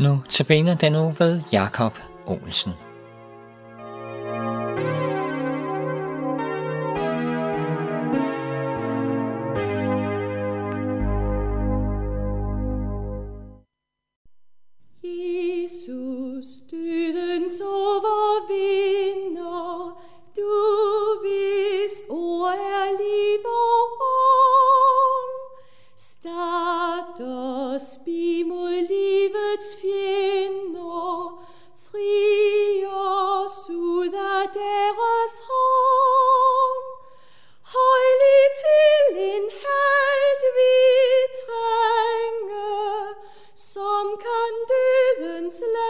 [0.00, 2.72] Nu tabiner den nu ved Jakob Olsen.
[45.50, 45.89] Jerusalem.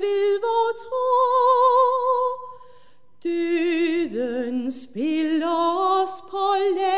[0.00, 1.08] Ved vor tro.
[3.24, 5.56] Døden spiller
[6.02, 6.91] os på land.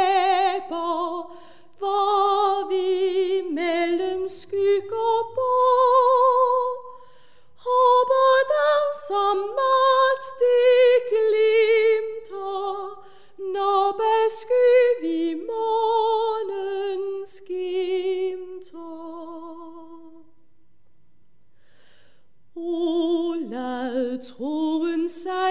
[24.24, 25.43] Troen sig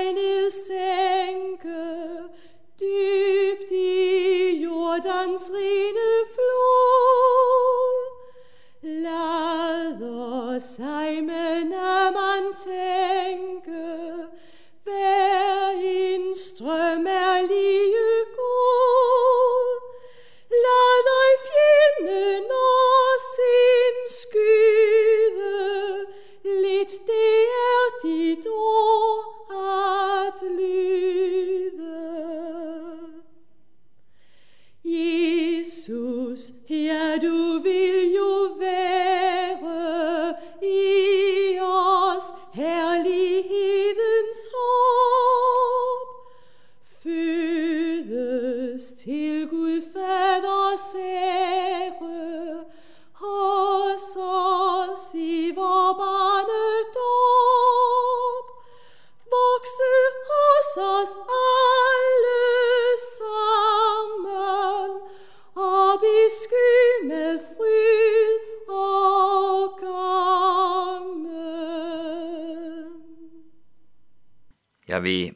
[75.03, 75.35] Jeg vil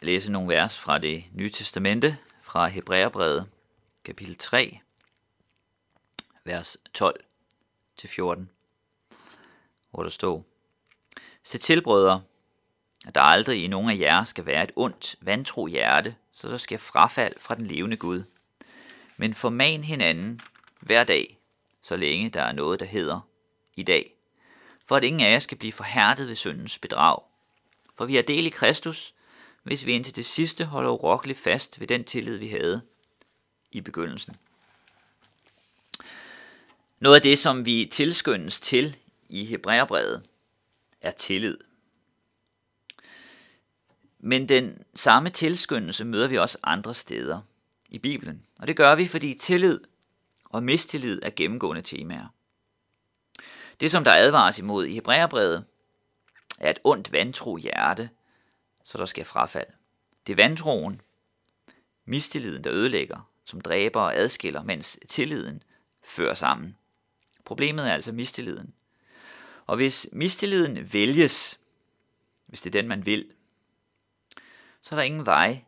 [0.00, 3.46] læse nogle vers fra det nye testamente, fra Hebræerbrevet,
[4.04, 4.78] kapitel 3,
[6.44, 7.02] vers 12-14,
[9.90, 10.44] hvor der står,
[11.42, 12.22] Se til, brødre,
[13.06, 16.56] at der aldrig i nogen af jer skal være et ondt, vantro hjerte, så der
[16.56, 18.22] skal frafald fra den levende Gud.
[19.16, 20.40] Men forman hinanden
[20.80, 21.38] hver dag,
[21.82, 23.20] så længe der er noget, der hedder
[23.76, 24.14] i dag,
[24.86, 27.29] for at ingen af jer skal blive forhærdet ved syndens bedrag
[28.00, 29.14] for vi har del i Kristus,
[29.62, 32.82] hvis vi indtil det sidste holder urokkeligt fast ved den tillid, vi havde
[33.72, 34.36] i begyndelsen.
[37.00, 38.96] Noget af det, som vi tilskyndes til
[39.28, 40.22] i Hebræerbrevet,
[41.00, 41.58] er tillid.
[44.18, 47.40] Men den samme tilskyndelse møder vi også andre steder
[47.88, 48.42] i Bibelen.
[48.58, 49.80] Og det gør vi, fordi tillid
[50.44, 52.34] og mistillid er gennemgående temaer.
[53.80, 55.64] Det, som der advares imod i Hebræerbrevet,
[56.60, 58.10] af et ondt vantro hjerte,
[58.84, 59.66] så der sker frafald.
[60.26, 61.00] Det er vantroen,
[62.04, 65.62] mistilliden, der ødelægger, som dræber og adskiller, mens tilliden
[66.02, 66.76] fører sammen.
[67.44, 68.74] Problemet er altså mistilliden.
[69.66, 71.60] Og hvis mistilliden vælges,
[72.46, 73.32] hvis det er den, man vil,
[74.82, 75.64] så er der ingen vej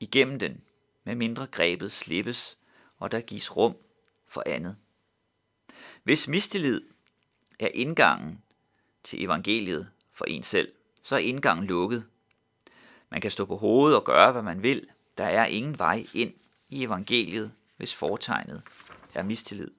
[0.00, 0.64] igennem den,
[1.04, 2.58] med mindre grebet slippes,
[2.98, 3.76] og der gives rum
[4.28, 4.76] for andet.
[6.02, 6.82] Hvis mistillid
[7.58, 8.42] er indgangen
[9.02, 10.72] til evangeliet, for en selv,
[11.02, 12.06] så er indgangen lukket.
[13.10, 14.88] Man kan stå på hovedet og gøre, hvad man vil.
[15.18, 16.34] Der er ingen vej ind
[16.68, 18.62] i evangeliet, hvis foretegnet
[19.14, 19.70] er mistillid.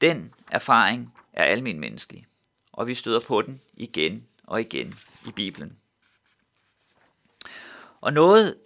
[0.00, 2.26] Den erfaring er almen menneskelig,
[2.72, 4.94] og vi støder på den igen og igen
[5.26, 5.78] i Bibelen.
[8.00, 8.56] Og noget,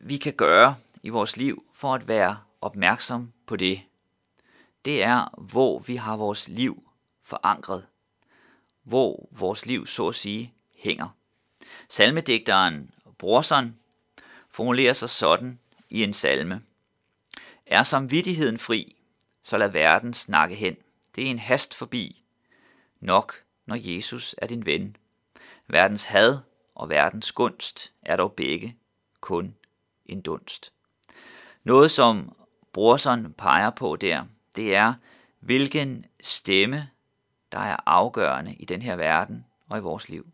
[0.00, 3.82] vi kan gøre i vores liv for at være opmærksom på det,
[4.84, 6.90] det er, hvor vi har vores liv
[7.22, 7.86] forankret.
[8.88, 11.08] Hvor vores liv, så at sige, hænger.
[11.88, 13.76] Salmedigteren Brorson
[14.50, 15.58] formulerer sig sådan
[15.90, 16.62] i en salme.
[17.66, 18.96] Er samvittigheden fri,
[19.42, 20.76] så lad verden snakke hen.
[21.14, 22.22] Det er en hast forbi.
[23.00, 24.96] Nok, når Jesus er din ven.
[25.66, 26.38] Verdens had
[26.74, 28.76] og verdens gunst er dog begge
[29.20, 29.54] kun
[30.06, 30.72] en dunst.
[31.64, 32.36] Noget, som
[32.72, 34.24] Brorson peger på der,
[34.56, 34.94] det er,
[35.40, 36.88] hvilken stemme,
[37.52, 40.26] der er afgørende i den her verden og i vores liv.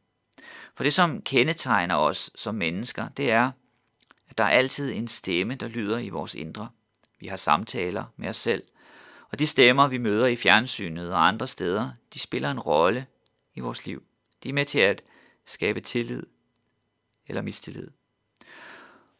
[0.74, 3.50] For det, som kendetegner os som mennesker, det er,
[4.28, 6.68] at der er altid en stemme, der lyder i vores indre.
[7.20, 8.62] Vi har samtaler med os selv,
[9.30, 13.06] og de stemmer, vi møder i fjernsynet og andre steder, de spiller en rolle
[13.54, 14.02] i vores liv.
[14.42, 15.02] De er med til at
[15.46, 16.26] skabe tillid
[17.28, 17.90] eller mistillid.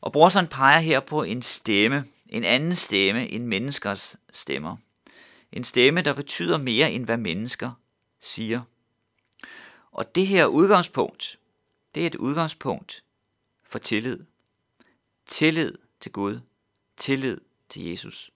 [0.00, 4.76] Og Brorson peger her på en stemme, en anden stemme end menneskers stemmer.
[5.52, 7.70] En stemme, der betyder mere end hvad mennesker
[8.25, 8.62] siger.
[9.93, 11.38] Og det her udgangspunkt,
[11.94, 13.05] det er et udgangspunkt
[13.65, 14.25] for tillid.
[15.26, 16.41] Tillid til Gud.
[16.97, 18.31] Tillid til Jesus.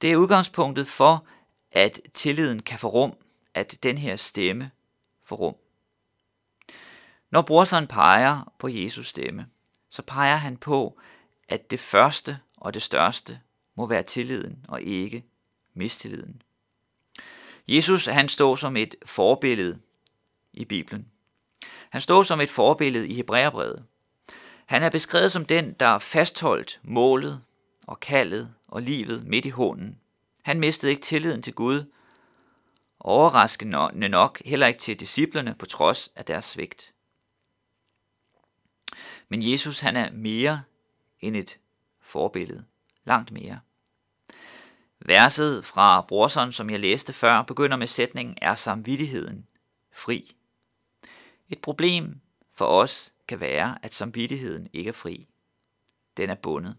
[0.00, 1.26] Det er udgangspunktet for,
[1.72, 3.16] at tilliden kan få rum,
[3.54, 4.70] at den her stemme
[5.24, 5.56] får rum.
[7.30, 9.46] Når brorsan peger på Jesus stemme,
[9.90, 10.98] så peger han på,
[11.48, 13.40] at det første og det største
[13.74, 15.24] må være tilliden og ikke
[15.74, 16.42] mistilliden.
[17.68, 19.78] Jesus han står som et forbillede
[20.52, 21.06] i Bibelen.
[21.90, 23.84] Han står som et forbillede i Hebræerbrevet.
[24.66, 27.44] Han er beskrevet som den, der fastholdt målet
[27.86, 30.00] og kaldet og livet midt i hånden.
[30.42, 31.84] Han mistede ikke tilliden til Gud,
[33.00, 36.94] overraskende nok heller ikke til disciplerne på trods af deres svigt.
[39.28, 40.62] Men Jesus han er mere
[41.20, 41.58] end et
[42.00, 42.64] forbillede.
[43.04, 43.60] Langt mere.
[45.00, 49.46] Verset fra Brorson, som jeg læste før, begynder med sætningen, er samvittigheden
[49.92, 50.36] fri.
[51.48, 52.20] Et problem
[52.54, 55.28] for os kan være, at samvittigheden ikke er fri.
[56.16, 56.76] Den er bundet.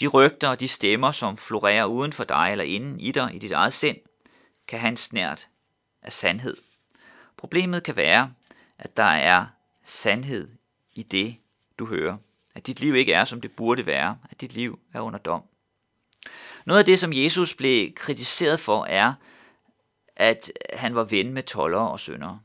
[0.00, 3.38] De rygter og de stemmer, som florerer uden for dig eller inden i dig i
[3.38, 3.96] dit eget sind,
[4.68, 5.48] kan have en snært
[6.02, 6.56] af sandhed.
[7.36, 8.32] Problemet kan være,
[8.78, 9.46] at der er
[9.84, 10.50] sandhed
[10.94, 11.36] i det,
[11.78, 12.16] du hører.
[12.54, 14.18] At dit liv ikke er, som det burde være.
[14.30, 15.42] At dit liv er under dom.
[16.66, 19.12] Noget af det, som Jesus blev kritiseret for, er,
[20.16, 22.40] at han var ven med tollere og syndere.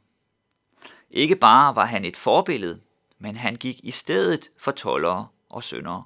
[1.11, 2.79] Ikke bare var han et forbillede,
[3.19, 6.03] men han gik i stedet for tollere og syndere.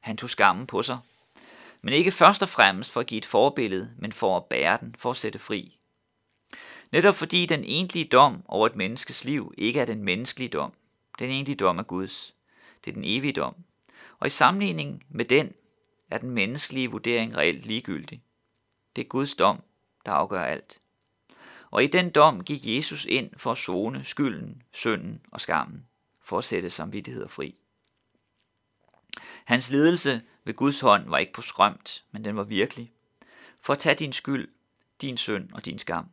[0.00, 0.98] Han tog skammen på sig.
[1.82, 4.94] Men ikke først og fremmest for at give et forbillede, men for at bære den,
[4.98, 5.78] for at sætte fri.
[6.92, 10.72] Netop fordi den egentlige dom over et menneskes liv ikke er den menneskelige dom.
[11.18, 12.34] Den egentlige dom er Guds.
[12.84, 13.54] Det er den evige dom.
[14.18, 15.52] Og i sammenligning med den
[16.10, 18.22] er den menneskelige vurdering reelt ligegyldig.
[18.96, 19.62] Det er Guds dom,
[20.06, 20.80] der afgør alt.
[21.70, 25.86] Og i den dom gik Jesus ind for at zone skylden, synden og skammen,
[26.22, 27.54] for at sætte samvittigheder fri.
[29.44, 32.92] Hans ledelse ved Guds hånd var ikke på skrømt, men den var virkelig.
[33.62, 34.48] For at tage din skyld,
[35.00, 36.08] din synd og din skam.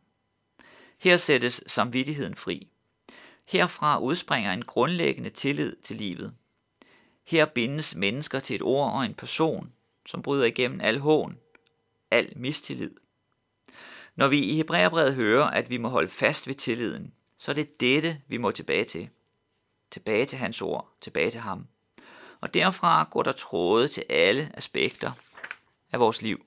[0.98, 2.68] Her sættes samvittigheden fri.
[3.46, 6.34] Herfra udspringer en grundlæggende tillid til livet.
[7.24, 9.72] Her bindes mennesker til et ord og en person,
[10.06, 11.38] som bryder igennem al hån,
[12.10, 12.90] al mistillid.
[14.16, 17.80] Når vi i Hebræerbrevet hører, at vi må holde fast ved tilliden, så er det
[17.80, 19.08] dette, vi må tilbage til.
[19.90, 21.66] Tilbage til hans ord, tilbage til ham.
[22.40, 25.12] Og derfra går der tråde til alle aspekter
[25.92, 26.46] af vores liv.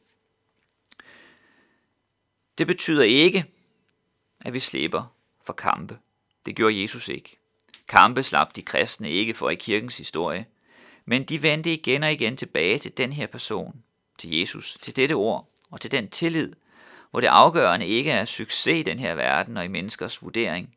[2.58, 3.46] Det betyder ikke,
[4.46, 6.00] at vi slipper for kampe.
[6.46, 7.38] Det gjorde Jesus ikke.
[7.88, 10.46] Kampe slap de kristne ikke for i kirkens historie,
[11.10, 13.84] men de vendte igen og igen tilbage til den her person,
[14.18, 16.54] til Jesus, til dette ord og til den tillid,
[17.12, 20.76] hvor det afgørende ikke er succes i den her verden og i menneskers vurdering,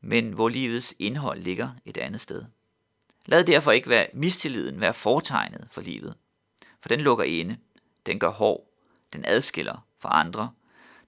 [0.00, 2.44] men hvor livets indhold ligger et andet sted.
[3.26, 6.14] Lad derfor ikke være mistilliden være fortegnet for livet,
[6.80, 7.56] for den lukker inde,
[8.06, 8.66] den gør hård,
[9.12, 10.50] den adskiller fra andre,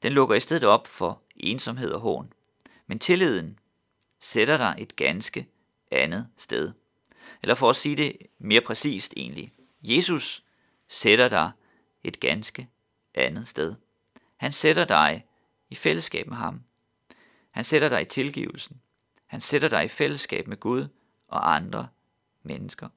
[0.02, 2.32] den lukker i stedet op for ensomhed og hån.
[2.86, 3.58] Men tilliden
[4.20, 5.46] sætter dig et ganske
[5.90, 6.72] andet sted.
[7.42, 9.52] Eller for at sige det mere præcist egentlig,
[9.82, 10.44] Jesus
[10.88, 11.50] sætter dig
[12.04, 12.68] et ganske
[13.14, 13.74] andet sted.
[14.36, 15.24] Han sætter dig
[15.70, 16.62] i fællesskab med ham.
[17.50, 18.80] Han sætter dig i tilgivelsen.
[19.26, 20.88] Han sætter dig i fællesskab med Gud
[21.28, 21.88] og andre
[22.42, 22.88] mennesker.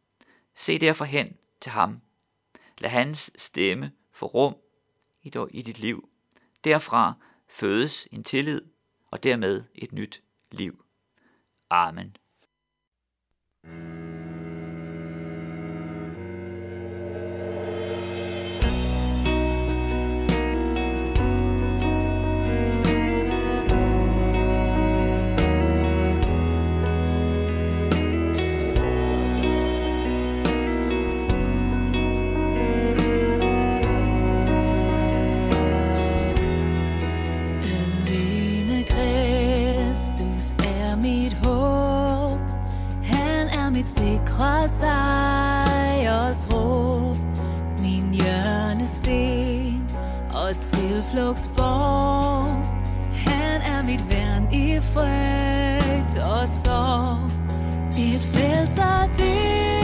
[0.55, 2.01] Se derfor hen til ham.
[2.77, 4.55] Lad hans stemme få rum
[5.51, 6.09] i dit liv.
[6.63, 7.13] Derfra
[7.47, 8.61] fødes en tillid
[9.11, 10.85] og dermed et nyt liv.
[11.69, 12.15] Amen.
[13.67, 14.26] Música
[50.47, 52.45] og tilflugtsborg.
[53.13, 57.31] Han er mit værn i frygt og sorg.
[57.97, 59.76] Mit frelser, det